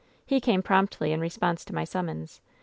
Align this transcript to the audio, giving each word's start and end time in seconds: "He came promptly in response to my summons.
"He 0.25 0.41
came 0.41 0.63
promptly 0.63 1.11
in 1.11 1.19
response 1.21 1.63
to 1.65 1.75
my 1.75 1.83
summons. 1.83 2.41